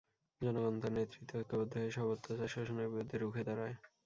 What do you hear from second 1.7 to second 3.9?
হয়ে সব অত্যাচার-শোষণের বিরুদ্ধে রুখে দাঁড়ায়।